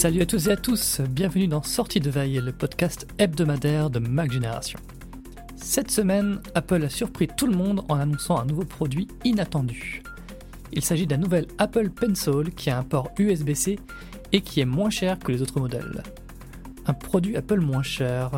Salut 0.00 0.22
à 0.22 0.26
tous 0.26 0.46
et 0.46 0.52
à 0.52 0.56
tous, 0.56 1.02
bienvenue 1.10 1.46
dans 1.46 1.62
Sortie 1.62 2.00
de 2.00 2.08
Veille, 2.08 2.40
le 2.42 2.52
podcast 2.52 3.06
hebdomadaire 3.18 3.90
de 3.90 3.98
Mac 3.98 4.32
Génération. 4.32 4.78
Cette 5.56 5.90
semaine, 5.90 6.40
Apple 6.54 6.82
a 6.82 6.88
surpris 6.88 7.28
tout 7.28 7.46
le 7.46 7.54
monde 7.54 7.84
en 7.90 8.00
annonçant 8.00 8.38
un 8.38 8.46
nouveau 8.46 8.64
produit 8.64 9.08
inattendu. 9.26 10.02
Il 10.72 10.82
s'agit 10.82 11.06
d'un 11.06 11.18
nouvel 11.18 11.48
Apple 11.58 11.90
Pencil 11.90 12.50
qui 12.56 12.70
a 12.70 12.78
un 12.78 12.82
port 12.82 13.10
USB-C 13.18 13.78
et 14.32 14.40
qui 14.40 14.60
est 14.60 14.64
moins 14.64 14.88
cher 14.88 15.18
que 15.18 15.32
les 15.32 15.42
autres 15.42 15.60
modèles. 15.60 16.02
Un 16.86 16.94
produit 16.94 17.36
Apple 17.36 17.60
moins 17.60 17.82
cher, 17.82 18.30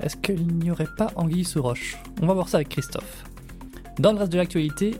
est-ce 0.00 0.16
qu'il 0.16 0.46
n'y 0.56 0.70
aurait 0.70 0.88
pas 0.96 1.10
anguille 1.16 1.44
sous 1.44 1.60
roche? 1.60 1.98
On 2.22 2.26
va 2.28 2.32
voir 2.32 2.48
ça 2.48 2.56
avec 2.56 2.70
Christophe. 2.70 3.24
Dans 3.98 4.14
le 4.14 4.20
reste 4.20 4.32
de 4.32 4.38
l'actualité, 4.38 4.98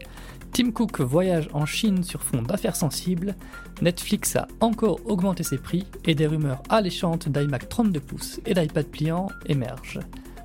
Tim 0.53 0.73
Cook 0.73 1.01
voyage 1.01 1.49
en 1.53 1.65
Chine 1.65 2.03
sur 2.03 2.23
fond 2.23 2.43
d'affaires 2.43 2.77
sensibles, 2.77 3.37
Netflix 3.83 4.35
a 4.37 4.49
encore 4.61 5.01
augmenté 5.07 5.43
ses 5.43 5.59
prix 5.59 5.87
et 6.05 6.15
des 6.15 6.27
rumeurs 6.27 6.63
alléchantes 6.69 7.29
d'iMac 7.29 7.69
32 7.69 8.01
pouces 8.01 8.41
et 8.45 8.55
d'iPad 8.55 8.87
pliant 8.87 9.29
émergent. 9.47 10.01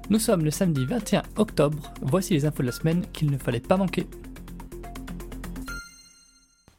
Nous 0.09 0.19
sommes 0.19 0.45
le 0.45 0.51
samedi 0.51 0.85
21 0.85 1.23
octobre, 1.37 1.91
voici 2.01 2.33
les 2.33 2.45
infos 2.45 2.61
de 2.61 2.67
la 2.67 2.71
semaine 2.71 3.05
qu'il 3.11 3.31
ne 3.31 3.37
fallait 3.37 3.59
pas 3.59 3.77
manquer. 3.77 4.07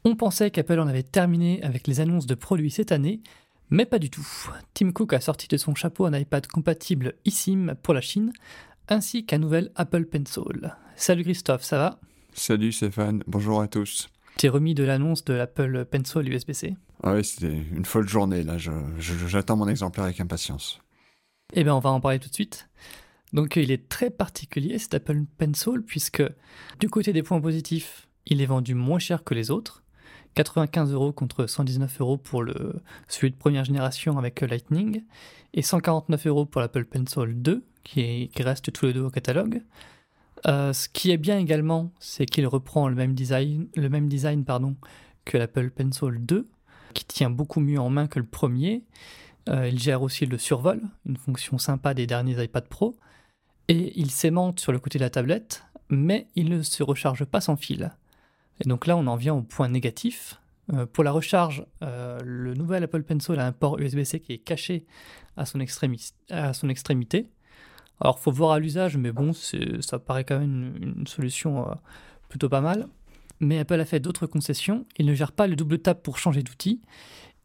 On 0.05 0.15
pensait 0.15 0.53
qu'Apple 0.53 0.79
en 0.79 0.87
avait 0.87 1.03
terminé 1.03 1.61
avec 1.65 1.89
les 1.89 1.99
annonces 1.99 2.27
de 2.27 2.37
produits 2.37 2.71
cette 2.71 2.93
année, 2.93 3.21
mais 3.71 3.87
pas 3.87 3.99
du 3.99 4.09
tout. 4.09 4.27
Tim 4.73 4.93
Cook 4.93 5.13
a 5.13 5.21
sorti 5.21 5.49
de 5.49 5.57
son 5.57 5.75
chapeau 5.75 6.05
un 6.07 6.17
iPad 6.17 6.47
compatible 6.47 7.15
eSIM 7.25 7.75
pour 7.83 7.93
la 7.93 8.01
Chine, 8.01 8.33
ainsi 8.89 9.27
qu'un 9.27 9.39
nouvel 9.39 9.73
Apple 9.75 10.05
Pencil. 10.05 10.77
Salut 10.95 11.25
Christophe, 11.25 11.65
ça 11.65 11.79
va? 11.79 11.99
Salut 12.39 12.71
Stéphane, 12.71 13.25
bonjour 13.27 13.63
à 13.63 13.67
tous. 13.67 14.11
T'es 14.37 14.51
remis 14.51 14.75
de 14.75 14.85
l'annonce 14.85 15.25
de 15.25 15.33
l'Apple 15.33 15.87
Pencil 15.87 16.29
USB-C 16.29 16.77
Ah 17.03 17.15
oui, 17.15 17.25
c'était 17.25 17.57
une 17.73 17.87
folle 17.87 18.07
journée 18.07 18.43
là, 18.43 18.59
j'attends 18.99 19.57
mon 19.57 19.67
exemplaire 19.67 20.05
avec 20.05 20.21
impatience. 20.21 20.83
Eh 21.55 21.65
bien, 21.65 21.75
on 21.75 21.81
va 21.81 21.91
en 21.91 21.99
parler 21.99 22.19
tout 22.19 22.29
de 22.29 22.35
suite. 22.35 22.69
Donc, 23.33 23.57
il 23.57 23.71
est 23.71 23.89
très 23.89 24.11
particulier 24.11 24.79
cet 24.79 24.93
Apple 24.93 25.23
Pencil, 25.39 25.81
puisque 25.85 26.23
du 26.79 26.91
côté 26.91 27.15
des 27.15 27.23
points 27.23 27.41
positifs, 27.41 28.07
il 28.27 28.43
est 28.43 28.47
vendu 28.47 28.75
moins 28.75 28.99
cher 28.99 29.25
que 29.25 29.33
les 29.33 29.51
autres. 29.51 29.83
95 30.35 30.93
euros 30.93 31.13
contre 31.13 31.47
119 31.47 32.03
euros 32.03 32.19
pour 32.19 32.43
le, 32.43 32.83
celui 33.09 33.31
de 33.31 33.37
première 33.37 33.65
génération 33.65 34.19
avec 34.19 34.43
Lightning, 34.43 35.05
et 35.55 35.63
149 35.63 36.27
euros 36.27 36.45
pour 36.45 36.61
l'Apple 36.61 36.85
Pencil 36.85 37.41
2, 37.41 37.65
qui, 37.83 38.29
qui 38.29 38.43
reste 38.43 38.71
tous 38.73 38.85
les 38.85 38.93
deux 38.93 39.05
au 39.05 39.11
catalogue. 39.11 39.63
Euh, 40.47 40.73
ce 40.73 40.89
qui 40.89 41.11
est 41.11 41.17
bien 41.17 41.39
également, 41.39 41.91
c'est 41.99 42.27
qu'il 42.27 42.47
reprend 42.47 42.89
le 42.89 42.95
même 42.95 43.15
design, 43.15 43.69
que 45.25 45.39
l'Apple 45.39 45.71
Pencil 45.71 46.19
2, 46.21 46.47
qui 46.95 47.05
tient 47.05 47.31
beaucoup 47.31 47.61
mieux 47.61 47.81
en 47.81 47.91
main 47.91 48.07
que 48.07 48.19
le 48.19 48.27
premier. 48.27 48.85
Euh, 49.49 49.69
il 49.69 49.79
gère 49.79 50.03
aussi 50.03 50.27
le 50.27 50.39
survol, 50.39 50.81
une 51.05 51.17
fonction 51.17 51.59
sympa 51.59 51.95
des 51.95 52.07
derniers 52.07 52.43
iPad 52.43 52.67
Pro. 52.69 52.97
Et 53.69 53.99
il 53.99 54.11
s'aimante 54.11 54.61
sur 54.61 54.71
le 54.71 54.79
côté 54.79 54.99
de 54.99 55.05
la 55.05 55.11
tablette, 55.11 55.65
mais 55.89 56.29
il 56.37 56.49
ne 56.49 56.63
se 56.63 56.83
recharge 56.85 57.25
pas 57.25 57.41
sans 57.41 57.57
fil. 57.57 57.91
Et 58.61 58.69
donc 58.69 58.87
là, 58.87 58.97
on 58.97 59.07
en 59.09 59.17
vient 59.17 59.35
au 59.35 59.43
point 59.43 59.69
négatif. 59.69 60.41
Euh, 60.73 60.87
pour 60.87 61.03
la 61.03 61.11
recharge, 61.11 61.67
le 61.81 62.55
nouvel 62.55 62.85
Apple 62.85 63.03
Pencil 63.03 63.39
a 63.41 63.47
un 63.47 63.53
port 63.53 63.79
USB-C 63.79 64.21
qui 64.21 64.35
est 64.35 64.39
caché 64.39 64.87
à 65.37 65.45
son 65.45 65.59
extrémité. 65.61 67.29
Alors, 68.01 68.19
faut 68.19 68.31
voir 68.31 68.53
à 68.53 68.59
l'usage, 68.59 68.97
mais 68.97 69.13
bon, 69.13 69.33
ça 69.33 69.99
paraît 69.99 70.25
quand 70.25 70.39
même 70.39 70.75
une, 70.81 71.07
solution 71.07 71.69
euh, 71.69 71.75
plutôt 72.29 72.49
pas 72.49 72.61
mal. 72.61 72.89
Mais 73.41 73.59
Apple 73.59 73.81
a 73.81 73.85
fait 73.85 74.01
d'autres 74.01 74.27
concessions. 74.27 74.87
Il 74.99 75.07
ne 75.07 75.15
gère 75.15 75.33
pas 75.33 75.47
le 75.47 75.57
double 75.57 75.79
tap 75.79 76.03
pour 76.03 76.19
changer 76.19 76.43
d'outil. 76.43 76.81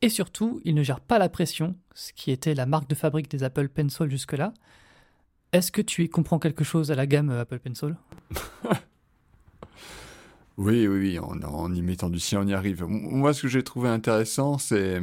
Et 0.02 0.10
surtout, 0.10 0.62
il 0.66 0.76
ne 0.76 0.84
gère 0.84 1.00
pas 1.00 1.20
la 1.20 1.30
pression, 1.30 1.76
ce 1.94 2.12
qui 2.14 2.32
était 2.32 2.56
la 2.56 2.66
marque 2.66 2.90
de 2.90 2.96
fabrique 2.96 3.30
des 3.30 3.44
Apple 3.44 3.70
Pencil 3.70 4.10
jusque-là. 4.10 4.54
Est-ce 5.54 5.72
que 5.72 5.82
tu 5.82 6.04
y 6.04 6.10
comprends 6.10 6.40
quelque 6.40 6.64
chose 6.64 6.92
à 6.92 6.96
la 6.96 7.06
gamme 7.06 7.30
euh, 7.30 7.42
Apple 7.42 7.60
Pencil? 7.60 7.96
Oui, 10.58 10.88
oui, 10.88 11.18
oui, 11.18 11.20
en, 11.20 11.74
y 11.74 11.82
mettant 11.82 12.10
du 12.10 12.20
sien, 12.20 12.42
on 12.42 12.48
y 12.48 12.54
arrive. 12.54 12.84
Moi, 12.86 13.34
ce 13.34 13.42
que 13.42 13.48
j'ai 13.48 13.64
trouvé 13.64 13.90
intéressant, 13.90 14.60
c'est 14.60 15.02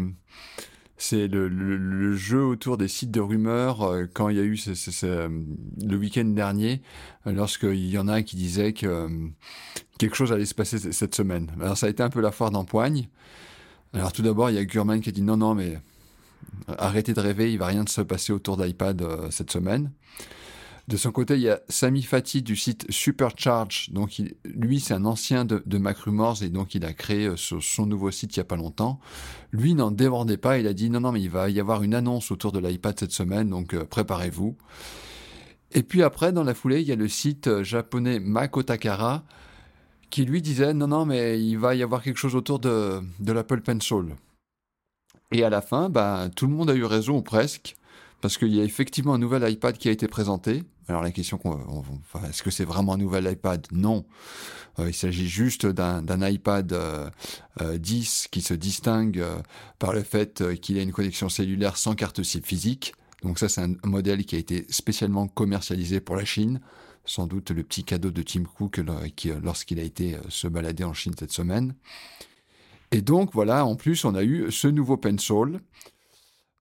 c'est 0.98 1.28
le, 1.28 2.14
jeu 2.16 2.44
autour 2.44 2.76
des 2.76 2.88
sites 2.88 3.12
de 3.12 3.20
rumeurs 3.20 3.82
euh, 3.82 4.06
quand 4.12 4.28
il 4.28 4.36
y 4.36 4.40
a 4.40 4.42
eu 4.42 4.58
euh, 5.04 5.28
le 5.80 5.96
week-end 5.96 6.24
dernier, 6.24 6.82
euh, 7.26 7.32
lorsqu'il 7.32 7.88
y 7.88 7.96
en 7.98 8.08
a 8.08 8.14
un 8.14 8.22
qui 8.22 8.34
disait 8.34 8.72
que 8.72 9.08
quelque 9.98 10.16
chose 10.16 10.32
allait 10.32 10.44
se 10.44 10.54
passer 10.54 10.78
cette 10.92 11.14
semaine. 11.14 11.52
Alors 11.60 11.78
ça 11.78 11.86
a 11.86 11.88
été 11.88 12.02
un 12.02 12.10
peu 12.10 12.20
la 12.20 12.32
foire 12.32 12.50
d'empoigne. 12.50 13.08
Alors 13.94 14.12
tout 14.12 14.22
d'abord, 14.22 14.50
il 14.50 14.56
y 14.56 14.58
a 14.58 14.64
Gurman 14.64 15.00
qui 15.00 15.08
a 15.08 15.12
dit 15.12 15.22
non, 15.22 15.36
non, 15.36 15.54
mais 15.54 15.78
arrêtez 16.66 17.14
de 17.14 17.20
rêver, 17.20 17.52
il 17.52 17.58
va 17.58 17.66
rien 17.66 17.86
se 17.86 18.00
passer 18.00 18.32
autour 18.32 18.56
d'iPad 18.56 19.30
cette 19.30 19.52
semaine. 19.52 19.92
De 20.88 20.96
son 20.96 21.12
côté, 21.12 21.34
il 21.34 21.42
y 21.42 21.50
a 21.50 21.60
Sami 21.68 22.02
Fati 22.02 22.40
du 22.40 22.56
site 22.56 22.90
Supercharge. 22.90 23.90
Donc, 23.90 24.22
lui, 24.46 24.80
c'est 24.80 24.94
un 24.94 25.04
ancien 25.04 25.44
de, 25.44 25.62
MacRumors 25.78 26.42
et 26.42 26.48
donc 26.48 26.74
il 26.74 26.86
a 26.86 26.94
créé 26.94 27.26
euh, 27.26 27.36
son 27.36 27.84
nouveau 27.84 28.10
site 28.10 28.34
il 28.34 28.38
n'y 28.38 28.42
a 28.42 28.46
pas 28.46 28.56
longtemps. 28.56 28.98
Lui 29.52 29.74
n'en 29.74 29.90
débordait 29.90 30.38
pas. 30.38 30.58
Il 30.58 30.66
a 30.66 30.72
dit 30.72 30.88
non, 30.88 31.00
non, 31.00 31.12
mais 31.12 31.20
il 31.20 31.28
va 31.28 31.50
y 31.50 31.60
avoir 31.60 31.82
une 31.82 31.92
annonce 31.92 32.30
autour 32.30 32.52
de 32.52 32.58
l'iPad 32.58 32.98
cette 32.98 33.12
semaine, 33.12 33.50
donc 33.50 33.74
euh, 33.74 33.84
préparez-vous. 33.84 34.56
Et 35.72 35.82
puis 35.82 36.02
après, 36.02 36.32
dans 36.32 36.42
la 36.42 36.54
foulée, 36.54 36.80
il 36.80 36.88
y 36.88 36.92
a 36.92 36.96
le 36.96 37.08
site 37.08 37.48
euh, 37.48 37.62
japonais 37.62 38.18
Makotakara 38.18 39.24
qui 40.08 40.24
lui 40.24 40.40
disait 40.40 40.72
non, 40.72 40.88
non, 40.88 41.04
mais 41.04 41.38
il 41.38 41.56
va 41.56 41.74
y 41.74 41.82
avoir 41.82 42.02
quelque 42.02 42.16
chose 42.16 42.34
autour 42.34 42.60
de, 42.60 43.02
de 43.20 43.32
l'Apple 43.32 43.60
Pencil. 43.60 44.16
Et 45.32 45.44
à 45.44 45.50
la 45.50 45.60
fin, 45.60 45.90
bah, 45.90 46.30
tout 46.34 46.46
le 46.46 46.54
monde 46.54 46.70
a 46.70 46.74
eu 46.74 46.84
raison, 46.84 47.18
ou 47.18 47.22
presque 47.22 47.76
parce 48.20 48.36
qu'il 48.36 48.54
y 48.54 48.60
a 48.60 48.64
effectivement 48.64 49.14
un 49.14 49.18
nouvel 49.18 49.50
iPad 49.50 49.76
qui 49.76 49.88
a 49.88 49.92
été 49.92 50.08
présenté. 50.08 50.64
Alors 50.88 51.02
la 51.02 51.10
question, 51.10 51.38
est-ce 52.28 52.42
que 52.42 52.50
c'est 52.50 52.64
vraiment 52.64 52.94
un 52.94 52.96
nouvel 52.96 53.30
iPad? 53.30 53.66
Non. 53.72 54.06
Euh, 54.78 54.88
il 54.88 54.94
s'agit 54.94 55.28
juste 55.28 55.66
d'un 55.66 56.28
iPad 56.28 56.66
10 56.66 56.72
euh, 56.74 57.10
euh, 57.60 57.78
qui 58.30 58.40
se 58.40 58.54
distingue 58.54 59.24
par 59.78 59.92
le 59.92 60.02
fait 60.02 60.58
qu'il 60.60 60.78
a 60.78 60.82
une 60.82 60.92
connexion 60.92 61.28
cellulaire 61.28 61.76
sans 61.76 61.94
carte 61.94 62.22
SIM 62.22 62.42
physique. 62.42 62.94
Donc 63.22 63.38
ça, 63.38 63.48
c'est 63.48 63.60
un 63.60 63.74
modèle 63.84 64.24
qui 64.24 64.36
a 64.36 64.38
été 64.38 64.64
spécialement 64.70 65.28
commercialisé 65.28 66.00
pour 66.00 66.16
la 66.16 66.24
Chine. 66.24 66.60
Sans 67.04 67.26
doute 67.26 67.50
le 67.50 67.62
petit 67.62 67.84
cadeau 67.84 68.10
de 68.10 68.22
Tim 68.22 68.44
Cook 68.44 68.80
lorsqu'il 69.42 69.80
a 69.80 69.82
été 69.82 70.18
se 70.28 70.46
balader 70.46 70.84
en 70.84 70.92
Chine 70.92 71.14
cette 71.18 71.32
semaine. 71.32 71.74
Et 72.92 73.00
donc 73.00 73.32
voilà, 73.32 73.64
en 73.64 73.76
plus, 73.76 74.04
on 74.04 74.14
a 74.14 74.22
eu 74.22 74.50
ce 74.50 74.68
nouveau 74.68 74.96
Pencil. 74.96 75.60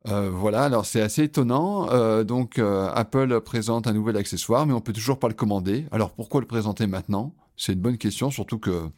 Euh, 0.08 0.30
voilà, 0.32 0.64
alors 0.64 0.86
c'est 0.86 1.02
assez 1.02 1.24
étonnant. 1.24 1.90
Euh, 1.92 2.24
donc 2.24 2.60
euh, 2.60 2.90
Apple 2.94 3.42
présente 3.42 3.88
un 3.88 3.94
nouvel 3.94 4.18
accessoire, 4.18 4.66
mais 4.66 4.74
on 4.74 4.82
peut 4.82 4.94
toujours 4.94 5.20
pas 5.20 5.28
le 5.28 5.34
commander. 5.34 5.86
Alors 5.92 6.12
pourquoi 6.12 6.42
le 6.42 6.48
présenter 6.48 6.88
maintenant? 6.88 7.34
C'est 7.58 7.74
une 7.74 7.80
bonne 7.80 7.98
question, 7.98 8.32
surtout 8.32 8.60
que 8.60 8.90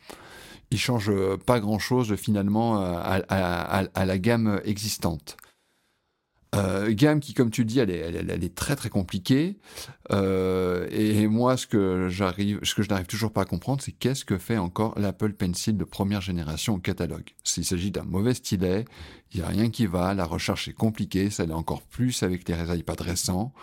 il 0.71 0.77
change 0.77 1.11
pas 1.47 1.59
grand-chose 1.59 2.15
finalement 2.15 2.77
à, 2.79 4.05
la 4.05 4.17
gamme 4.19 4.61
existante. 4.65 5.35
Euh, 6.55 6.91
gamme 6.93 7.19
qui, 7.19 7.33
comme 7.33 7.51
tu 7.51 7.63
dis, 7.63 7.79
elle 7.79 7.91
est, 7.91 7.99
elle, 7.99 8.43
est 8.43 8.55
très 8.55 8.75
très 8.75 8.89
compliquée. 8.89 9.57
Euh, 10.11 10.87
et, 10.89 11.27
moi, 11.27 11.57
ce 11.57 11.67
que 11.67 12.07
j'arrive, 12.09 12.59
ce 12.63 12.73
que 12.73 12.81
je 12.81 12.89
n'arrive 12.89 13.05
toujours 13.05 13.31
pas 13.31 13.43
à 13.43 13.45
comprendre, 13.45 13.81
c'est 13.83 13.91
qu'est-ce 13.91 14.25
que 14.25 14.37
fait 14.37 14.57
encore 14.57 14.97
l'Apple 14.97 15.33
Pencil 15.33 15.77
de 15.77 15.83
première 15.83 16.21
génération 16.21 16.75
au 16.75 16.79
catalogue? 16.79 17.29
S'il 17.43 17.65
s'agit 17.65 17.91
d'un 17.91 18.03
mauvais 18.03 18.33
stylet, 18.33 18.85
il 19.31 19.39
n'y 19.39 19.45
a 19.45 19.49
rien 19.49 19.69
qui 19.69 19.85
va. 19.85 20.13
La 20.15 20.25
recherche 20.25 20.67
est 20.67 20.73
compliquée, 20.73 21.29
ça 21.29 21.45
l'est 21.45 21.53
encore 21.53 21.83
plus 21.83 22.23
avec 22.23 22.47
les 22.49 22.77
iPad 22.79 22.99
récents. 22.99 23.53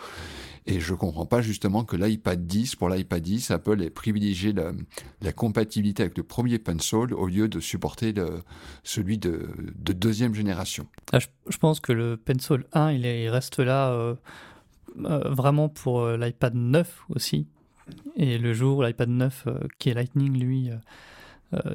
Et 0.66 0.80
je 0.80 0.94
comprends 0.94 1.26
pas 1.26 1.42
justement 1.42 1.84
que 1.84 1.96
l'iPad 1.96 2.44
10, 2.44 2.74
pour 2.74 2.88
l'iPad 2.88 3.22
10, 3.22 3.52
Apple 3.52 3.80
ait 3.82 3.90
privilégié 3.90 4.52
la, 4.52 5.32
compatibilité 5.32 6.02
avec 6.02 6.16
le 6.16 6.24
premier 6.24 6.58
Pencil 6.58 7.14
au 7.14 7.26
lieu 7.26 7.48
de 7.48 7.60
supporter 7.60 8.12
celui 8.82 9.16
de, 9.18 9.48
deuxième 9.76 10.34
génération. 10.34 10.86
Ah, 11.12 11.20
je, 11.20 11.58
pense 11.58 11.78
que 11.78 11.92
le 11.92 12.16
Pencil 12.16 12.64
1, 12.72 12.92
il, 12.92 13.28
reste 13.28 13.60
là 13.60 13.90
euh, 13.90 14.16
euh, 15.04 15.28
vraiment 15.30 15.68
pour 15.68 16.00
euh, 16.00 16.16
l'iPad 16.16 16.54
9 16.54 17.04
aussi. 17.10 17.46
Et 18.16 18.36
le 18.36 18.52
jour 18.52 18.78
où 18.78 18.82
l'iPad 18.82 19.08
9, 19.08 19.46
qui 19.78 19.90
est 19.90 19.94
Lightning, 19.94 20.36
lui, 20.36 20.70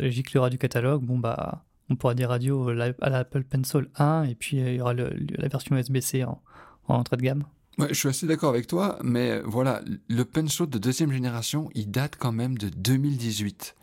giclera 0.01 0.49
du 0.49 0.57
catalogue, 0.57 1.03
bon 1.03 1.17
bah 1.17 1.63
on 1.89 1.95
pourra 1.95 2.13
dire 2.13 2.29
radio 2.29 2.69
à 2.69 3.09
l'Apple 3.09 3.43
Pencil 3.43 3.87
1 3.95 4.23
et 4.23 4.35
puis 4.35 4.57
il 4.57 4.75
y 4.75 4.81
aura 4.81 4.93
la 4.93 5.47
version 5.47 5.77
USB-C 5.77 6.25
en 6.25 6.41
entrée 6.87 7.15
de 7.15 7.21
gamme 7.21 7.45
je 7.79 7.93
suis 7.93 8.09
assez 8.09 8.27
d'accord 8.27 8.49
avec 8.49 8.67
toi, 8.67 8.99
mais 9.03 9.41
voilà, 9.41 9.81
le 10.07 10.25
Pencil 10.25 10.67
de 10.67 10.77
deuxième 10.77 11.11
génération, 11.11 11.69
il 11.73 11.89
date 11.89 12.15
quand 12.17 12.31
même 12.31 12.57
de 12.57 12.69
2018. 12.69 13.75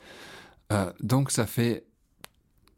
Euh, 0.71 0.93
donc 1.01 1.31
ça 1.31 1.47
fait 1.47 1.87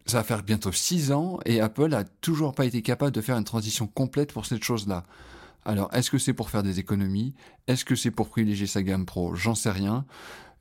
ça 0.07 0.19
va 0.19 0.25
faire 0.25 0.43
bientôt 0.43 0.73
six 0.73 1.13
ans 1.13 1.39
et 1.45 1.61
Apple 1.61 1.95
a 1.95 2.05
toujours 2.05 2.55
pas 2.55 2.65
été 2.65 2.83
capable 2.83 3.13
de 3.13 3.21
faire 3.21 3.37
une 3.37 3.45
transition 3.45 3.87
complète 3.87 4.33
pour 4.33 4.47
cette 4.47 4.65
chose-là. 4.65 5.05
Alors, 5.65 5.93
est-ce 5.95 6.11
que 6.11 6.19
c'est 6.19 6.33
pour 6.33 6.51
faire 6.51 6.63
des 6.63 6.79
économies? 6.79 7.35
Est-ce 7.67 7.85
que 7.85 7.95
c'est 7.95 8.11
pour 8.11 8.29
privilégier 8.29 8.67
sa 8.67 8.83
gamme 8.83 9.07
pro? 9.07 9.35
J'en 9.35 9.55
sais 9.55 9.71
rien. 9.71 10.07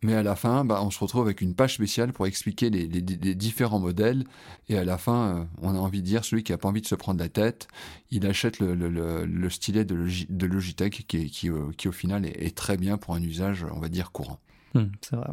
Mais 0.02 0.14
à 0.14 0.24
la 0.24 0.36
fin, 0.36 0.64
bah, 0.64 0.80
on 0.82 0.92
se 0.92 1.00
retrouve 1.00 1.24
avec 1.24 1.42
une 1.42 1.54
page 1.56 1.76
spéciale 1.76 2.14
pour 2.14 2.26
expliquer 2.26 2.70
les, 2.70 2.88
différents 3.36 3.80
modèles. 3.80 4.24
Et 4.70 4.78
à 4.78 4.86
la 4.86 4.98
fin, 4.98 5.36
euh, 5.36 5.44
on 5.62 5.76
a 5.76 5.78
envie 5.78 6.02
de 6.02 6.06
dire, 6.06 6.24
celui 6.24 6.44
qui 6.44 6.54
n'a 6.54 6.58
pas 6.58 6.70
envie 6.70 6.82
de 6.82 6.88
se 6.88 6.96
prendre 6.96 7.20
la 7.20 7.28
tête, 7.28 7.68
il 8.10 8.26
achète 8.26 8.60
le, 8.60 9.50
stylet 9.50 9.84
de, 9.84 10.46
Logitech 10.46 11.06
qui, 11.06 11.50
euh, 11.50 11.72
qui, 11.78 11.88
au 11.88 11.92
final 11.92 12.26
est, 12.26 12.56
très 12.56 12.78
bien 12.78 12.98
pour 12.98 13.14
un 13.14 13.22
usage, 13.22 13.66
on 13.74 13.80
va 13.80 13.90
dire, 13.90 14.12
courant. 14.12 14.40
Hmm, 14.74 14.86
c'est 15.02 15.18
vrai. 15.18 15.28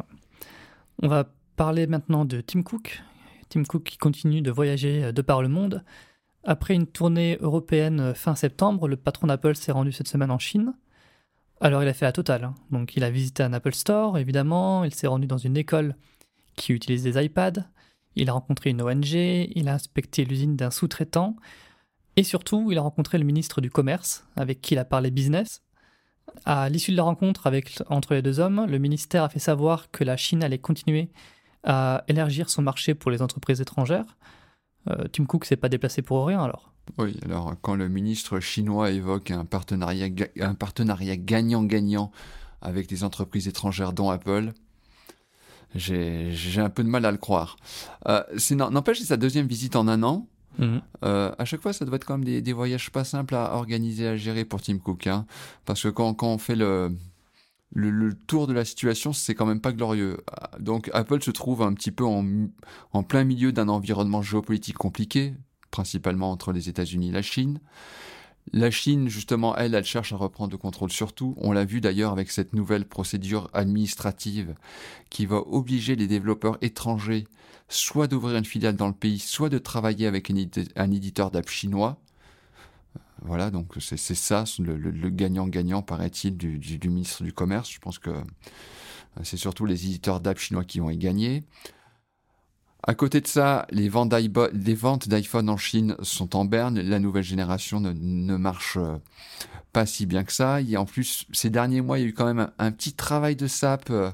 On 1.01 1.07
va 1.07 1.29
parler 1.55 1.87
maintenant 1.87 2.25
de 2.25 2.41
Tim 2.41 2.61
Cook. 2.61 3.01
Tim 3.49 3.63
Cook 3.63 3.83
qui 3.83 3.97
continue 3.97 4.41
de 4.41 4.51
voyager 4.51 5.05
euh, 5.05 5.11
de 5.13 5.21
par 5.21 5.41
le 5.41 5.47
monde. 5.47 5.83
Après 6.43 6.75
une 6.75 6.87
tournée 6.87 7.37
européenne 7.39 8.13
fin 8.13 8.35
septembre, 8.35 8.87
le 8.87 8.97
patron 8.97 9.27
d'Apple 9.27 9.55
s'est 9.55 9.71
rendu 9.71 9.91
cette 9.91 10.07
semaine 10.07 10.31
en 10.31 10.39
Chine. 10.39 10.73
Alors 11.59 11.81
il 11.83 11.89
a 11.89 11.93
fait 11.93 12.05
la 12.05 12.11
totale. 12.11 12.43
Hein. 12.43 12.55
Donc 12.71 12.95
il 12.95 13.03
a 13.03 13.09
visité 13.09 13.43
un 13.43 13.53
Apple 13.53 13.73
Store, 13.73 14.17
évidemment, 14.17 14.83
il 14.83 14.93
s'est 14.93 15.07
rendu 15.07 15.27
dans 15.27 15.37
une 15.37 15.57
école 15.57 15.95
qui 16.55 16.73
utilise 16.73 17.03
des 17.03 17.23
iPads, 17.23 17.63
il 18.15 18.29
a 18.29 18.33
rencontré 18.33 18.71
une 18.71 18.81
ONG, 18.81 19.13
il 19.13 19.67
a 19.67 19.73
inspecté 19.73 20.25
l'usine 20.25 20.55
d'un 20.55 20.71
sous-traitant, 20.71 21.35
et 22.15 22.23
surtout 22.23 22.71
il 22.71 22.77
a 22.77 22.81
rencontré 22.81 23.17
le 23.17 23.25
ministre 23.25 23.61
du 23.61 23.69
Commerce, 23.69 24.25
avec 24.35 24.61
qui 24.61 24.73
il 24.73 24.77
a 24.79 24.85
parlé 24.85 25.11
business. 25.11 25.61
À 26.45 26.69
l'issue 26.69 26.91
de 26.91 26.97
la 26.97 27.03
rencontre 27.03 27.47
avec, 27.47 27.81
entre 27.89 28.13
les 28.13 28.21
deux 28.21 28.39
hommes, 28.39 28.65
le 28.67 28.79
ministère 28.79 29.23
a 29.23 29.29
fait 29.29 29.39
savoir 29.39 29.91
que 29.91 30.03
la 30.03 30.17
Chine 30.17 30.43
allait 30.43 30.57
continuer 30.57 31.09
à 31.63 32.03
élargir 32.07 32.49
son 32.49 32.61
marché 32.61 32.95
pour 32.95 33.11
les 33.11 33.21
entreprises 33.21 33.61
étrangères. 33.61 34.17
Euh, 34.89 35.07
Tim 35.11 35.25
Cook 35.25 35.45
s'est 35.45 35.57
pas 35.57 35.69
déplacé 35.69 36.01
pour 36.01 36.25
rien 36.25 36.43
alors. 36.43 36.73
Oui, 36.97 37.17
alors 37.23 37.55
quand 37.61 37.75
le 37.75 37.89
ministre 37.89 38.39
chinois 38.39 38.91
évoque 38.91 39.31
un 39.31 39.45
partenariat, 39.45 40.07
un 40.39 40.55
partenariat 40.55 41.17
gagnant-gagnant 41.17 42.11
avec 42.61 42.87
des 42.87 43.03
entreprises 43.03 43.47
étrangères 43.47 43.93
dont 43.93 44.09
Apple, 44.09 44.53
j'ai 45.75 46.59
un 46.59 46.69
peu 46.69 46.83
de 46.83 46.89
mal 46.89 47.05
à 47.05 47.11
le 47.11 47.17
croire. 47.17 47.57
Euh, 48.07 48.23
N'empêche, 48.51 48.99
c'est 48.99 49.05
sa 49.05 49.17
deuxième 49.17 49.47
visite 49.47 49.75
en 49.75 49.87
un 49.87 50.03
an. 50.03 50.27
Mhm. 50.57 50.81
Euh, 51.03 51.31
à 51.37 51.45
chaque 51.45 51.61
fois, 51.61 51.73
ça 51.73 51.85
doit 51.85 51.97
être 51.97 52.05
quand 52.05 52.17
même 52.17 52.41
des, 52.41 52.53
voyages 52.53 52.89
pas 52.91 53.03
simples 53.03 53.35
à 53.35 53.53
organiser, 53.53 54.07
à 54.07 54.17
gérer 54.17 54.45
pour 54.45 54.61
Tim 54.61 54.79
Cook. 54.79 55.07
Hein, 55.07 55.25
parce 55.65 55.83
que 55.83 55.89
quand, 55.89 56.13
quand 56.13 56.29
on 56.29 56.37
fait 56.37 56.55
le, 56.55 56.95
le, 57.73 57.91
le, 57.91 58.15
tour 58.15 58.47
de 58.47 58.53
la 58.53 58.65
situation, 58.65 59.13
c'est 59.13 59.35
quand 59.35 59.45
même 59.45 59.61
pas 59.61 59.71
glorieux. 59.71 60.17
Donc 60.59 60.89
Apple 60.93 61.21
se 61.21 61.31
trouve 61.31 61.61
un 61.61 61.73
petit 61.73 61.91
peu 61.91 62.05
en, 62.05 62.25
en 62.93 63.03
plein 63.03 63.23
milieu 63.23 63.51
d'un 63.51 63.67
environnement 63.67 64.21
géopolitique 64.23 64.77
compliqué, 64.77 65.35
principalement 65.71 66.31
entre 66.31 66.51
les 66.51 66.69
États-Unis 66.69 67.09
et 67.09 67.13
la 67.13 67.21
Chine. 67.21 67.59
La 68.53 68.71
Chine, 68.71 69.09
justement, 69.09 69.55
elle, 69.57 69.75
elle 69.75 69.83
cherche 69.83 70.13
à 70.13 70.15
reprendre 70.15 70.51
le 70.51 70.57
contrôle 70.57 70.91
sur 70.91 71.13
tout. 71.13 71.35
On 71.37 71.51
l'a 71.51 71.65
vu 71.65 71.81
d'ailleurs 71.81 72.13
avec 72.13 72.31
cette 72.31 72.53
nouvelle 72.53 72.85
procédure 72.85 73.49
administrative 73.53 74.55
qui 75.09 75.25
va 75.25 75.37
obliger 75.37 75.95
les 75.95 76.07
développeurs 76.07 76.57
étrangers 76.61 77.25
soit 77.69 78.07
d'ouvrir 78.07 78.37
une 78.37 78.45
filiale 78.45 78.75
dans 78.75 78.87
le 78.87 78.93
pays, 78.93 79.19
soit 79.19 79.49
de 79.49 79.57
travailler 79.57 80.07
avec 80.07 80.31
un 80.31 80.91
éditeur 80.91 81.31
d'app 81.31 81.49
chinois. 81.49 81.99
Voilà, 83.23 83.51
donc 83.51 83.73
c'est 83.79 83.97
ça 83.97 84.45
le 84.59 85.09
gagnant-gagnant, 85.09 85.81
paraît-il, 85.81 86.37
du, 86.37 86.59
du, 86.59 86.87
ministre 86.87 87.23
du 87.23 87.33
Commerce. 87.33 87.69
Je 87.69 87.79
pense 87.79 87.99
que 87.99 88.11
c'est 89.23 89.37
surtout 89.37 89.65
les 89.65 89.85
éditeurs 89.85 90.19
d'app 90.21 90.37
chinois 90.37 90.63
qui 90.63 90.79
vont 90.79 90.89
y 90.89 90.97
gagner. 90.97 91.43
À 92.89 92.95
côté 92.95 93.19
de 93.19 93.27
ça, 93.27 93.67
les 93.69 93.89
ventes 93.89 94.09
d'iPhone 95.09 95.49
en 95.49 95.57
Chine 95.57 95.97
sont 96.03 96.37
en 96.37 96.45
berne. 96.45 96.79
La 96.79 96.99
nouvelle 96.99 97.23
génération 97.23 97.81
ne, 97.81 98.37
marche 98.37 98.77
euh, 98.77 98.95
pas 99.73 99.85
si 99.85 100.05
bien 100.05 100.23
que 100.23 100.31
ça. 100.31 100.59
en 100.77 100.85
plus, 100.85 101.25
ces 101.33 101.49
derniers 101.49 101.81
mois, 101.81 101.99
il 101.99 102.03
y 102.03 102.05
a 102.05 102.07
eu 102.07 102.13
quand 102.13 102.33
même 102.33 102.49
un, 102.57 102.71
petit 102.71 102.93
travail 102.93 103.35
de 103.35 103.45
SAP 103.45 103.89
euh, 103.89 104.09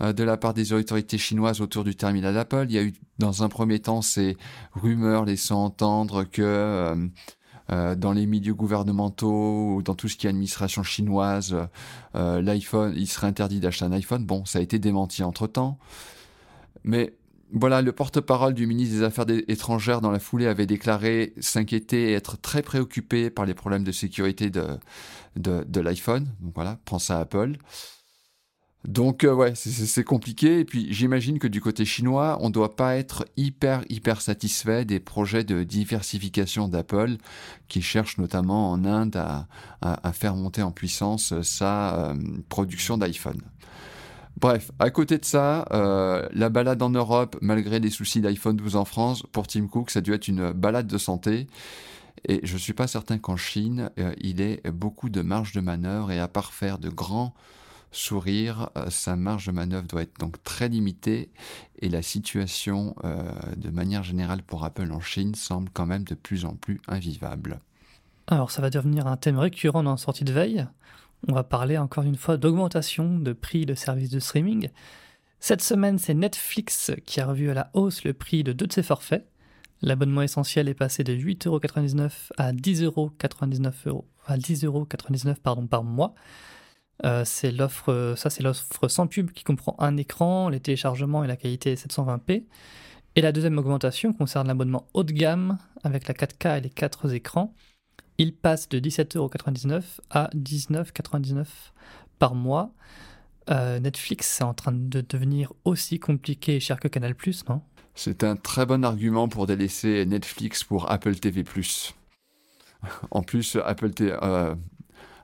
euh, 0.00 0.12
de 0.12 0.24
la 0.24 0.36
part 0.36 0.52
des 0.52 0.72
autorités 0.72 1.16
chinoises 1.16 1.60
autour 1.60 1.84
du 1.84 1.94
terminal 1.94 2.36
Apple. 2.36 2.66
Il 2.68 2.74
y 2.74 2.78
a 2.78 2.82
eu, 2.82 2.92
dans 3.20 3.44
un 3.44 3.48
premier 3.48 3.78
temps, 3.78 4.02
ces 4.02 4.36
rumeurs 4.72 5.24
laissant 5.24 5.62
entendre 5.62 6.24
que 6.24 7.08
dans 7.68 8.12
les 8.12 8.26
milieux 8.26 8.52
gouvernementaux 8.52 9.76
ou 9.76 9.82
dans 9.82 9.94
tout 9.94 10.08
ce 10.08 10.16
qui 10.16 10.26
est 10.26 10.30
administration 10.30 10.82
chinoise, 10.82 11.56
l'iPhone, 12.14 12.92
il 12.96 13.06
serait 13.06 13.28
interdit 13.28 13.60
d'acheter 13.60 13.84
un 13.84 13.92
iPhone. 13.92 14.26
Bon, 14.26 14.44
ça 14.44 14.58
a 14.58 14.62
été 14.62 14.80
démenti 14.80 15.22
entre-temps. 15.22 15.78
Mais 16.84 17.14
voilà, 17.52 17.82
le 17.82 17.92
porte-parole 17.92 18.54
du 18.54 18.66
ministre 18.66 18.96
des 18.96 19.02
Affaires 19.02 19.26
étrangères 19.48 20.00
dans 20.00 20.10
la 20.10 20.18
foulée 20.18 20.46
avait 20.46 20.66
déclaré 20.66 21.34
s'inquiéter 21.38 22.10
et 22.10 22.12
être 22.14 22.40
très 22.40 22.62
préoccupé 22.62 23.30
par 23.30 23.44
les 23.44 23.54
problèmes 23.54 23.84
de 23.84 23.92
sécurité 23.92 24.50
de, 24.50 25.80
l'iPhone. 25.80 26.28
Donc 26.40 26.54
voilà, 26.54 26.78
prends 26.84 26.98
ça 26.98 27.20
Apple. 27.20 27.56
Donc 28.84 29.22
euh, 29.22 29.32
ouais, 29.32 29.52
c'est 29.54 30.02
compliqué. 30.02 30.60
Et 30.60 30.64
puis 30.64 30.92
j'imagine 30.92 31.38
que 31.38 31.46
du 31.46 31.60
côté 31.60 31.84
chinois, 31.84 32.38
on 32.40 32.48
ne 32.48 32.52
doit 32.52 32.74
pas 32.74 32.96
être 32.96 33.26
hyper 33.36 33.84
hyper 33.88 34.20
satisfait 34.20 34.84
des 34.84 34.98
projets 34.98 35.44
de 35.44 35.62
diversification 35.62 36.68
d'Apple, 36.68 37.16
qui 37.68 37.82
cherche 37.82 38.18
notamment 38.18 38.72
en 38.72 38.84
Inde 38.84 39.16
à, 39.16 39.46
à, 39.80 40.12
faire 40.12 40.34
monter 40.34 40.62
en 40.62 40.72
puissance 40.72 41.40
sa 41.42 42.10
euh, 42.10 42.14
production 42.48 42.98
d'iPhone. 42.98 43.40
Bref, 44.40 44.72
à 44.78 44.90
côté 44.90 45.18
de 45.18 45.24
ça, 45.24 45.66
euh, 45.72 46.26
la 46.32 46.48
balade 46.48 46.82
en 46.82 46.90
Europe, 46.90 47.36
malgré 47.40 47.78
les 47.78 47.90
soucis 47.90 48.20
d'iPhone 48.20 48.56
12 48.56 48.76
en 48.76 48.84
France, 48.84 49.22
pour 49.32 49.46
Tim 49.46 49.66
Cook, 49.66 49.90
ça 49.90 50.00
a 50.00 50.02
dû 50.02 50.12
être 50.12 50.28
une 50.28 50.52
balade 50.52 50.86
de 50.86 50.98
santé. 50.98 51.46
Et 52.26 52.40
je 52.42 52.54
ne 52.54 52.58
suis 52.58 52.72
pas 52.72 52.86
certain 52.86 53.18
qu'en 53.18 53.36
Chine, 53.36 53.90
euh, 53.98 54.14
il 54.20 54.40
ait 54.40 54.62
beaucoup 54.72 55.08
de 55.08 55.22
marge 55.22 55.52
de 55.52 55.60
manœuvre. 55.60 56.10
Et 56.10 56.18
à 56.18 56.28
part 56.28 56.52
faire 56.52 56.78
de 56.78 56.88
grands 56.88 57.34
sourires, 57.92 58.70
euh, 58.76 58.90
sa 58.90 59.16
marge 59.16 59.46
de 59.46 59.52
manœuvre 59.52 59.86
doit 59.86 60.02
être 60.02 60.18
donc 60.18 60.42
très 60.42 60.68
limitée. 60.68 61.30
Et 61.80 61.88
la 61.88 62.02
situation, 62.02 62.94
de 63.56 63.70
manière 63.70 64.02
générale 64.02 64.42
pour 64.42 64.64
Apple 64.64 64.90
en 64.92 65.00
Chine, 65.00 65.34
semble 65.34 65.68
quand 65.72 65.86
même 65.86 66.04
de 66.04 66.14
plus 66.14 66.44
en 66.44 66.54
plus 66.54 66.80
invivable. 66.86 67.60
Alors 68.28 68.50
ça 68.50 68.62
va 68.62 68.70
devenir 68.70 69.06
un 69.06 69.16
thème 69.16 69.38
récurrent 69.38 69.82
dans 69.82 69.90
la 69.90 69.96
sortie 69.96 70.24
de 70.24 70.32
veille 70.32 70.66
on 71.28 71.34
va 71.34 71.44
parler 71.44 71.78
encore 71.78 72.04
une 72.04 72.16
fois 72.16 72.36
d'augmentation 72.36 73.18
de 73.18 73.32
prix 73.32 73.66
de 73.66 73.74
services 73.74 74.10
de 74.10 74.20
streaming. 74.20 74.68
Cette 75.40 75.62
semaine, 75.62 75.98
c'est 75.98 76.14
Netflix 76.14 76.92
qui 77.06 77.20
a 77.20 77.26
revu 77.26 77.50
à 77.50 77.54
la 77.54 77.70
hausse 77.74 78.04
le 78.04 78.12
prix 78.12 78.44
de 78.44 78.52
deux 78.52 78.66
de 78.66 78.72
ses 78.72 78.82
forfaits, 78.82 79.26
L'abonnement 79.82 80.22
essentiel 80.22 80.68
est 80.68 80.74
passé 80.74 81.02
de 81.02 81.12
8,99€ 81.12 82.30
à 82.38 82.52
10,99€ 82.52 84.02
à 84.26 84.38
10,99€ 84.38 85.34
pardon 85.42 85.66
par 85.66 85.82
mois. 85.82 86.14
Euh, 87.04 87.24
l'offre, 87.52 88.14
ça 88.16 88.30
c'est 88.30 88.44
l'offre 88.44 88.86
sans 88.86 89.08
pub 89.08 89.32
qui 89.32 89.42
comprend 89.42 89.74
un 89.80 89.96
écran, 89.96 90.48
les 90.48 90.60
téléchargements 90.60 91.24
et 91.24 91.26
la 91.26 91.36
qualité 91.36 91.74
720p. 91.74 92.44
Et 93.16 93.20
la 93.20 93.32
deuxième 93.32 93.58
augmentation 93.58 94.12
concerne 94.12 94.46
l'abonnement 94.46 94.86
haut 94.94 95.02
de 95.02 95.12
gamme 95.12 95.58
avec 95.82 96.06
la 96.06 96.14
4K 96.14 96.58
et 96.58 96.60
les 96.60 96.70
4 96.70 97.12
écrans. 97.12 97.52
Il 98.18 98.34
passe 98.34 98.68
de 98.68 98.78
17,99€ 98.78 99.82
à 100.10 100.30
19,99€ 100.34 101.46
par 102.18 102.34
mois. 102.34 102.72
Euh, 103.50 103.80
Netflix 103.80 104.40
est 104.40 104.44
en 104.44 104.54
train 104.54 104.72
de 104.72 105.00
devenir 105.00 105.52
aussi 105.64 105.98
compliqué 105.98 106.56
et 106.56 106.60
cher 106.60 106.78
que 106.78 106.88
Canal+, 106.88 107.14
non? 107.48 107.62
C'est 107.94 108.24
un 108.24 108.36
très 108.36 108.64
bon 108.64 108.84
argument 108.84 109.28
pour 109.28 109.46
délaisser 109.46 110.06
Netflix 110.06 110.64
pour 110.64 110.90
Apple 110.90 111.16
TV+. 111.16 111.44
En 113.12 113.22
plus, 113.22 113.56
euh, 113.56 114.54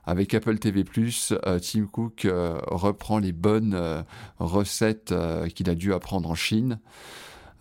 avec 0.05 0.33
Apple 0.33 0.59
TV+, 0.59 0.85
euh, 1.31 1.59
Tim 1.59 1.87
Cook 1.87 2.25
reprend 2.25 3.19
les 3.19 3.33
bonnes 3.33 4.05
recettes 4.37 5.13
qu'il 5.55 5.69
a 5.69 5.75
dû 5.75 5.93
apprendre 5.93 6.29
en 6.29 6.35
Chine. 6.35 6.79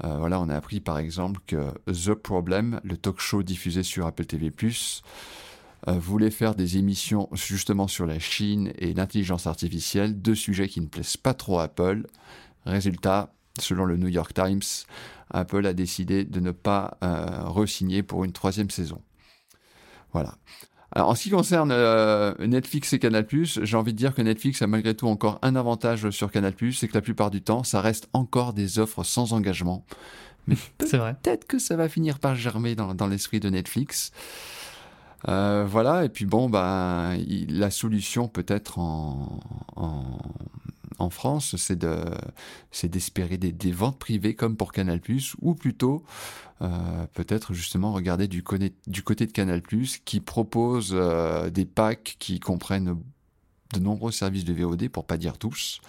Voilà, 0.03 0.41
on 0.41 0.49
a 0.49 0.57
appris 0.57 0.81
par 0.81 0.99
exemple 0.99 1.41
que 1.47 1.73
The 1.87 2.15
Problem, 2.15 2.81
le 2.85 2.97
talk 2.97 3.21
show 3.21 3.43
diffusé 3.43 3.83
sur 3.83 4.07
Apple 4.07 4.27
TV+, 4.27 4.53
euh, 5.87 5.93
voulait 5.93 6.31
faire 6.31 6.57
des 6.57 6.77
émissions 6.77 7.29
justement 7.33 7.87
sur 7.87 8.05
la 8.05 8.19
Chine 8.19 8.73
et 8.79 8.93
l'intelligence 8.95 9.47
artificielle, 9.47 10.21
deux 10.21 10.35
sujets 10.35 10.69
qui 10.69 10.81
ne 10.81 10.87
plaisent 10.87 11.17
pas 11.17 11.35
trop 11.35 11.61
à 11.61 11.65
Apple. 11.65 12.05
Résultat, 12.67 13.33
selon 13.61 13.85
le 13.85 13.97
New 13.97 14.09
York 14.09 14.35
Times, 14.35 14.63
Apple 15.31 15.65
a 15.67 15.73
décidé 15.73 16.25
de 16.25 16.41
ne 16.41 16.51
pas 16.51 16.99
euh, 17.05 17.45
re-signer 17.45 18.03
pour 18.03 18.25
une 18.25 18.33
troisième 18.33 18.71
saison. 18.71 19.01
Voilà. 20.13 20.35
Alors, 20.93 21.11
en 21.11 21.15
ce 21.15 21.25
qui 21.25 21.31
concerne 21.31 21.71
euh, 21.71 22.35
Netflix 22.39 22.93
et 22.93 22.99
Canal+, 22.99 23.27
j'ai 23.31 23.77
envie 23.77 23.93
de 23.93 23.99
dire 23.99 24.15
que 24.15 24.23
Netflix 24.23 24.63
a 24.63 24.67
malgré 24.67 24.95
tout 24.95 25.07
encore 25.07 25.39
un 25.43 25.55
avantage 25.55 26.09
sur 26.11 26.31
Canal+, 26.31 26.55
c'est 26.73 26.89
que 26.89 26.95
la 26.95 27.03
plupart 27.03 27.31
du 27.31 27.43
temps, 27.43 27.63
ça 27.63 27.81
reste 27.81 28.09
encore 28.15 28.55
des 28.55 28.79
offres 28.79 29.05
sans 29.05 29.33
engagement. 29.33 29.85
Mais 30.47 30.57
peut-être 30.79 31.47
que 31.47 31.59
ça 31.59 31.77
va 31.77 31.89
finir 31.89 32.19
par 32.19 32.35
germer 32.35 32.75
dans, 32.75 32.95
dans 32.95 33.07
l'esprit 33.07 33.39
de 33.39 33.51
Netflix. 33.51 34.13
Euh, 35.27 35.67
voilà, 35.69 36.05
et 36.05 36.09
puis 36.09 36.27
bon, 36.27 36.49
bah, 36.49 37.11
la 37.49 37.71
solution 37.71 38.29
peut-être 38.29 38.79
en, 38.79 39.41
en, 39.77 40.19
France, 41.11 41.57
c'est 41.57 41.79
de, 41.79 41.97
c'est 42.71 42.89
d'espérer 42.89 43.37
des, 43.37 43.73
ventes 43.73 43.99
privées 43.99 44.35
comme 44.35 44.57
pour 44.57 44.73
Canal+, 44.73 45.01
ou 45.41 45.55
plutôt 45.55 46.05
euh, 46.61 47.07
peut-être 47.15 47.55
justement 47.55 47.93
regarder 47.93 48.29
du, 48.29 48.43
côté 48.43 48.71
de 49.27 49.33
Canal+, 49.33 49.63
qui 50.05 50.21
propose 50.21 50.91
euh, 50.93 51.51
des 51.51 51.65
packs 51.65 52.17
qui 52.19 52.41
comprennent 52.41 52.97
de 53.75 53.81
nombreux 53.81 54.13
services 54.13 54.45
de 54.45 54.53
VOD, 54.53 54.89
pour 54.89 55.05
pas 55.05 55.17
dire 55.17 55.39
tous. 55.39 55.81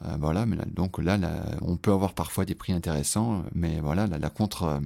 voilà, 0.00 0.46
mais 0.46 0.56
donc 0.72 0.98
là, 1.02 1.18
on 1.62 1.76
peut 1.76 1.92
avoir 1.92 2.14
parfois 2.14 2.44
des 2.44 2.54
prix 2.54 2.72
intéressants, 2.72 3.42
mais 3.54 3.80
voilà, 3.80 4.06
la 4.06 4.30
contre 4.30 4.80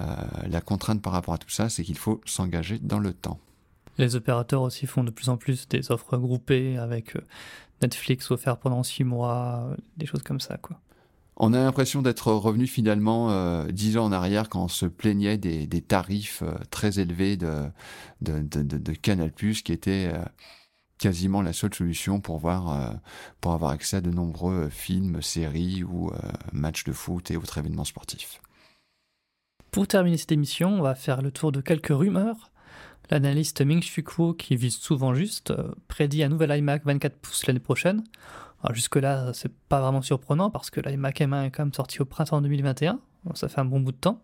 euh, 0.00 0.04
la 0.48 0.60
contrainte 0.60 1.02
par 1.02 1.12
rapport 1.12 1.34
à 1.34 1.38
tout 1.38 1.50
ça, 1.50 1.68
c'est 1.68 1.84
qu'il 1.84 1.98
faut 1.98 2.20
s'engager 2.24 2.78
dans 2.78 2.98
le 2.98 3.12
temps. 3.12 3.38
Les 3.98 4.16
opérateurs 4.16 4.62
aussi 4.62 4.86
font 4.86 5.04
de 5.04 5.10
plus 5.10 5.28
en 5.28 5.36
plus 5.36 5.68
des 5.68 5.92
offres 5.92 6.16
groupées 6.16 6.78
avec 6.78 7.14
euh, 7.14 7.20
Netflix 7.82 8.30
offert 8.30 8.56
pendant 8.56 8.82
six 8.82 9.04
mois, 9.04 9.68
euh, 9.70 9.76
des 9.96 10.06
choses 10.06 10.22
comme 10.22 10.40
ça, 10.40 10.56
quoi. 10.56 10.80
On 11.36 11.54
a 11.54 11.58
l'impression 11.62 12.02
d'être 12.02 12.30
revenu 12.30 12.66
finalement 12.66 13.64
dix 13.64 13.96
ans 13.96 14.04
en 14.04 14.12
arrière 14.12 14.50
quand 14.50 14.64
on 14.64 14.68
se 14.68 14.84
plaignait 14.84 15.38
des, 15.38 15.80
tarifs 15.80 16.42
très 16.70 17.00
élevés 17.00 17.38
de, 17.38 17.70
de, 18.20 18.92
Canal+, 18.92 19.32
qui 19.32 19.72
était 19.72 20.12
quasiment 20.98 21.40
la 21.40 21.54
seule 21.54 21.74
solution 21.74 22.20
pour, 22.20 22.36
voir, 22.36 23.00
pour 23.40 23.54
avoir 23.54 23.70
accès 23.70 23.96
à 23.96 24.00
de 24.02 24.10
nombreux 24.10 24.68
films, 24.68 25.22
séries 25.22 25.82
ou 25.82 26.12
matchs 26.52 26.84
de 26.84 26.92
foot 26.92 27.30
et 27.30 27.38
autres 27.38 27.56
événements 27.56 27.86
sportifs. 27.86 28.42
Pour 29.72 29.88
terminer 29.88 30.18
cette 30.18 30.32
émission, 30.32 30.68
on 30.68 30.82
va 30.82 30.94
faire 30.94 31.22
le 31.22 31.32
tour 31.32 31.50
de 31.50 31.62
quelques 31.62 31.88
rumeurs. 31.88 32.51
L'analyste 33.12 33.60
Ming 33.60 33.82
Chi 33.82 34.02
Kuo, 34.02 34.32
qui 34.32 34.56
vise 34.56 34.78
souvent 34.78 35.12
juste, 35.12 35.50
euh, 35.50 35.70
prédit 35.86 36.22
un 36.22 36.30
nouvel 36.30 36.50
iMac 36.56 36.86
24 36.86 37.14
pouces 37.18 37.46
l'année 37.46 37.60
prochaine. 37.60 38.04
jusque-là, 38.70 39.34
c'est 39.34 39.52
pas 39.68 39.82
vraiment 39.82 40.00
surprenant 40.00 40.48
parce 40.48 40.70
que 40.70 40.80
l'iMac 40.80 41.20
M1 41.20 41.44
est 41.44 41.50
quand 41.50 41.64
même 41.64 41.74
sorti 41.74 42.00
au 42.00 42.06
printemps 42.06 42.40
2021, 42.40 43.00
ça 43.34 43.48
fait 43.50 43.60
un 43.60 43.66
bon 43.66 43.80
bout 43.80 43.92
de 43.92 43.98
temps. 43.98 44.22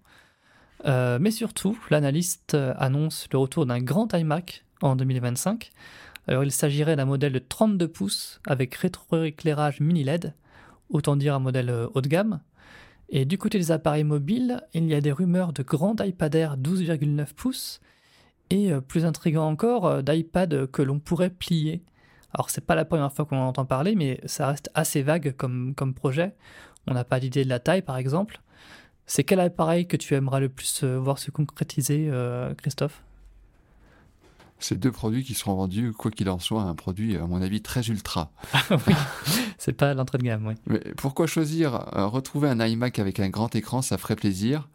Euh, 0.87 1.19
mais 1.21 1.31
surtout, 1.31 1.79
l'analyste 1.91 2.55
euh, 2.55 2.73
annonce 2.79 3.29
le 3.31 3.37
retour 3.37 3.67
d'un 3.67 3.79
grand 3.79 4.11
iMac 4.15 4.65
en 4.81 4.97
2025. 4.97 5.71
Alors 6.27 6.45
il 6.45 6.53
s'agirait 6.53 6.97
d'un 6.97 7.05
modèle 7.05 7.33
de 7.33 7.41
32 7.41 7.89
pouces 7.89 8.41
avec 8.47 8.75
rétroéclairage 8.75 9.81
mini 9.81 10.03
LED, 10.03 10.33
autant 10.89 11.15
dire 11.15 11.35
un 11.35 11.41
modèle 11.41 11.71
haut 11.93 12.01
de 12.01 12.09
gamme. 12.09 12.41
Et 13.11 13.27
du 13.27 13.37
côté 13.37 13.59
des 13.59 13.71
appareils 13.71 14.05
mobiles, 14.05 14.63
il 14.73 14.87
y 14.87 14.95
a 14.95 15.03
des 15.03 15.13
rumeurs 15.13 15.53
de 15.53 15.63
grands 15.63 15.97
iPad 16.01 16.35
Air 16.35 16.57
12,9 16.57 17.35
pouces 17.35 17.83
et 18.51 18.73
euh, 18.73 18.81
plus 18.81 19.05
intrigant 19.05 19.49
encore, 19.49 19.87
euh, 19.87 20.03
d'iPad 20.03 20.71
que 20.71 20.83
l'on 20.83 20.99
pourrait 20.99 21.31
plier. 21.31 21.83
Alors 22.35 22.51
c'est 22.51 22.65
pas 22.65 22.75
la 22.75 22.85
première 22.85 23.13
fois 23.13 23.25
qu'on 23.25 23.39
en 23.39 23.49
entend 23.49 23.65
parler, 23.65 23.95
mais 23.95 24.21
ça 24.27 24.49
reste 24.49 24.71
assez 24.75 25.03
vague 25.03 25.35
comme, 25.37 25.75
comme 25.75 25.95
projet. 25.95 26.35
On 26.87 26.95
n'a 26.95 27.05
pas 27.05 27.21
d'idée 27.21 27.45
de 27.45 27.49
la 27.49 27.59
taille 27.59 27.83
par 27.83 27.97
exemple. 27.97 28.41
C'est 29.07 29.25
quel 29.25 29.41
appareil 29.41 29.87
que 29.87 29.97
tu 29.97 30.15
aimerais 30.15 30.41
le 30.41 30.51
plus 30.51 30.85
euh, 30.85 30.99
voir 30.99 31.19
se 31.19 31.31
concrétiser, 31.31 32.11
Christophe? 32.59 33.03
Ces 34.61 34.75
deux 34.75 34.91
produits 34.91 35.23
qui 35.23 35.35
seront 35.35 35.55
vendus, 35.55 35.93
quoi 35.93 36.11
qu'il 36.11 36.29
en 36.29 36.41
soit, 36.41 36.63
un 36.63 36.75
produit, 36.75 37.17
à 37.17 37.25
mon 37.27 37.41
avis, 37.41 37.63
très 37.63 37.81
ultra. 37.83 38.33
oui, 38.71 38.95
c'est 39.59 39.73
pas 39.73 39.95
l'entrée 39.95 40.19
de 40.19 40.25
gamme, 40.25 40.49
oui. 40.49 40.55
Mais 40.67 40.81
pourquoi 40.97 41.29
choisir 41.29 41.75
Retrouver 41.93 42.49
un 42.49 42.59
iMac 42.59 42.99
avec 42.99 43.21
un 43.21 43.29
grand 43.29 43.55
écran, 43.55 43.83
ça 43.83 43.99
ferait 43.99 44.17
plaisir. 44.17 44.69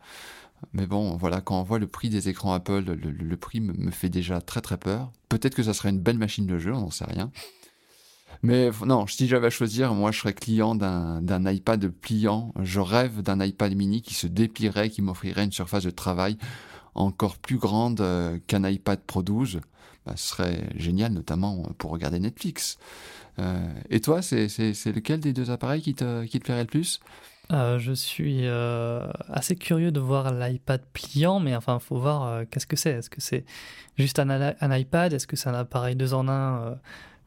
Mais 0.72 0.88
bon, 0.88 1.16
voilà, 1.18 1.42
quand 1.42 1.60
on 1.60 1.64
voit 1.64 1.80
le 1.80 1.88
prix 1.88 2.10
des 2.10 2.30
écrans 2.30 2.54
Apple, 2.54 2.84
le, 2.84 3.38
prix 3.38 3.60
me, 3.60 3.92
fait 3.92 4.10
déjà 4.10 4.42
très 4.42 4.62
très 4.62 4.78
peur. 4.78 5.12
Peut-être 5.30 5.56
que 5.56 5.64
ça 5.64 5.74
serait 5.74 5.90
une 5.90 6.00
belle 6.00 6.18
machine 6.18 6.48
de 6.48 6.58
jeu, 6.58 6.74
on 6.74 6.82
n'en 6.82 6.92
sait 6.92 7.06
rien. 7.06 7.32
Mais 8.42 8.72
non, 8.86 9.08
si 9.08 9.28
j'avais 9.28 9.48
à 9.48 9.50
choisir, 9.50 9.94
moi 9.94 10.12
je 10.12 10.20
serais 10.20 10.34
client 10.34 10.76
d'un 10.76 11.52
iPad 11.52 11.88
pliant. 11.90 12.54
Je 12.62 12.80
rêve 12.80 13.22
d'un 13.22 13.44
iPad 13.44 13.76
mini 13.76 14.02
qui 14.02 14.16
se 14.16 14.28
déplierait, 14.28 14.90
qui 14.90 15.02
m'offrirait 15.02 15.46
une 15.46 15.52
surface 15.52 15.84
de 15.84 15.92
travail 15.92 16.38
encore 16.96 17.38
plus 17.38 17.58
grande 17.58 18.02
euh, 18.02 18.38
qu'un 18.48 18.70
iPad 18.70 19.00
Pro 19.00 19.24
12 19.24 19.62
bah, 20.06 20.14
ce 20.18 20.28
serait 20.30 20.70
génial, 20.76 21.14
notamment 21.14 21.64
pour 21.78 21.92
regarder 21.92 22.20
Netflix. 22.20 22.78
Euh, 23.40 23.74
et 23.90 24.02
toi, 24.02 24.22
c'est 24.22 24.48
lequel 24.48 25.22
des 25.22 25.34
deux 25.34 25.50
appareils 25.50 25.82
qui 25.82 25.96
te, 25.96 26.26
qui 26.26 26.40
te 26.40 26.44
plairait 26.44 26.64
le 26.64 26.68
plus? 26.68 27.00
Euh, 27.52 27.78
je 27.78 27.94
suis 27.94 28.48
euh, 28.48 29.08
assez 29.30 29.56
curieux 29.56 29.92
de 29.92 30.00
voir 30.00 30.34
l'iPad 30.34 30.82
pliant, 30.94 31.40
mais 31.40 31.56
enfin, 31.56 31.80
faut 31.80 31.98
voir 31.98 32.48
qu'est-ce 32.50 32.68
que 32.68 32.76
c'est. 32.76 32.92
Est-ce 32.92 33.10
que 33.10 33.22
c'est 33.22 33.46
juste 33.98 34.20
un, 34.20 34.78
iPad? 34.78 35.14
Est-ce 35.14 35.28
que 35.28 35.36
c'est 35.36 35.50
un 35.50 35.54
appareil 35.54 35.96
deux 35.96 36.14
en 36.14 36.28
un 36.28 36.78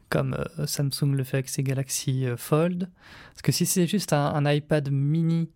comme 0.09 0.37
Samsung 0.65 1.13
le 1.13 1.23
fait 1.23 1.37
avec 1.37 1.49
ses 1.49 1.63
Galaxy 1.63 2.25
Fold? 2.35 2.89
Parce 3.33 3.41
que 3.41 3.51
si 3.51 3.65
c'est 3.65 3.87
juste 3.87 4.13
un, 4.13 4.33
un, 4.33 4.51
iPad 4.51 4.89
mini 4.91 5.49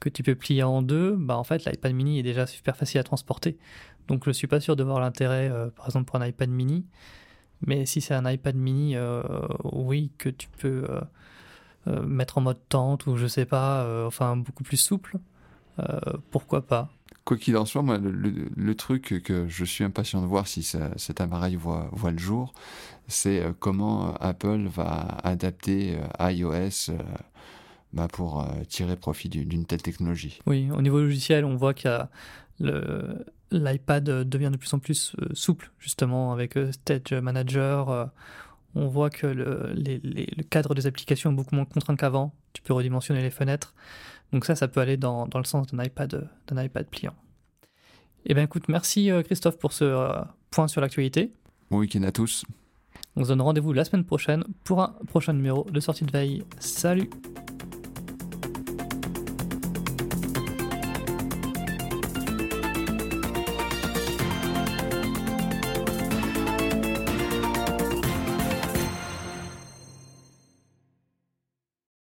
que 0.00 0.08
tu 0.08 0.22
peux 0.22 0.34
plier 0.34 0.62
en 0.62 0.82
deux, 0.82 1.16
bah 1.16 1.36
en 1.36 1.44
fait 1.44 1.64
l'iPad 1.64 1.92
mini 1.92 2.18
est 2.18 2.22
déjà 2.22 2.46
super 2.46 2.76
facile 2.76 3.00
à 3.00 3.04
transporter. 3.04 3.58
Donc 4.08 4.24
je 4.24 4.30
suis 4.30 4.46
pas 4.46 4.58
sûr 4.58 4.74
de 4.74 4.82
voir 4.82 5.00
l'intérêt, 5.00 5.50
euh, 5.50 5.68
par 5.70 5.86
exemple, 5.86 6.06
pour 6.06 6.20
un 6.20 6.26
iPad 6.26 6.50
mini. 6.50 6.86
Mais 7.66 7.86
si 7.86 8.00
c'est 8.00 8.14
un 8.14 8.28
iPad 8.28 8.56
mini, 8.56 8.96
euh, 8.96 9.22
oui, 9.64 10.12
que 10.18 10.28
tu 10.28 10.48
peux 10.48 10.84
euh, 10.88 11.00
mettre 12.06 12.38
en 12.38 12.40
mode 12.42 12.58
tente 12.68 13.06
ou 13.06 13.16
je 13.16 13.26
sais 13.26 13.46
pas, 13.46 14.06
enfin 14.06 14.36
beaucoup 14.36 14.64
plus 14.64 14.76
souple, 14.76 15.18
pourquoi 16.30 16.66
pas 16.66 16.90
Quoi 17.24 17.36
qu'il 17.36 17.56
en 17.56 17.66
soit, 17.66 17.82
moi, 17.82 17.98
le, 17.98 18.74
truc 18.74 19.22
que 19.22 19.46
je 19.48 19.64
suis 19.64 19.84
impatient 19.84 20.22
de 20.22 20.26
voir 20.26 20.48
si 20.48 20.62
cet 20.62 21.20
appareil 21.20 21.56
voit, 21.56 21.88
voit 21.92 22.10
le 22.10 22.18
jour, 22.18 22.52
c'est 23.06 23.42
comment 23.58 24.14
Apple 24.14 24.66
va 24.66 25.18
adapter 25.22 25.98
iOS 26.20 26.92
bah, 27.92 28.08
pour 28.10 28.46
tirer 28.68 28.96
profit 28.96 29.28
d'une 29.28 29.66
telle 29.66 29.82
technologie. 29.82 30.40
Oui, 30.46 30.70
au 30.70 30.80
niveau 30.80 31.00
logiciel, 31.00 31.44
on 31.44 31.56
voit 31.56 31.74
qu'il 31.74 31.90
y 31.90 31.94
a 31.94 32.10
l'iPad 33.50 34.04
devient 34.04 34.50
de 34.52 34.56
plus 34.56 34.72
en 34.74 34.78
plus 34.78 35.12
euh, 35.20 35.28
souple, 35.32 35.70
justement, 35.78 36.32
avec 36.32 36.56
euh, 36.56 36.72
Stage 36.72 37.12
Manager. 37.12 38.10
Euh, 38.76 38.80
on 38.80 38.86
voit 38.86 39.10
que 39.10 39.26
le, 39.26 39.72
le, 39.74 40.42
cadre 40.42 40.74
des 40.74 40.86
applications 40.86 41.30
est 41.30 41.34
beaucoup 41.34 41.54
moins 41.54 41.64
contraint 41.64 41.96
qu'avant. 41.96 42.32
Tu 42.52 42.62
peux 42.62 42.72
redimensionner 42.72 43.22
les 43.22 43.30
fenêtres. 43.30 43.74
Donc 44.32 44.44
ça, 44.44 44.54
ça 44.54 44.68
peut 44.68 44.80
aller 44.80 44.96
dans, 44.96 45.26
dans 45.26 45.38
le 45.38 45.44
sens 45.44 45.68
d'un 45.68 45.82
iPad, 45.82 46.28
d'un 46.46 46.62
iPad 46.62 46.86
pliant. 46.86 47.14
Eh 48.26 48.34
bien 48.34 48.44
écoute, 48.44 48.68
merci 48.68 49.10
Christophe 49.24 49.58
pour 49.58 49.72
ce 49.72 50.22
point 50.50 50.68
sur 50.68 50.80
l'actualité. 50.80 51.32
Bon 51.70 51.78
week-end 51.78 52.02
à 52.02 52.12
tous. 52.12 52.44
On 53.16 53.24
se 53.24 53.28
donne 53.28 53.40
rendez-vous 53.40 53.72
la 53.72 53.84
semaine 53.84 54.04
prochaine 54.04 54.44
pour 54.64 54.82
un 54.82 54.94
prochain 55.08 55.32
numéro 55.32 55.64
de 55.70 55.80
sortie 55.80 56.04
de 56.04 56.12
veille. 56.12 56.44
Salut 56.58 57.08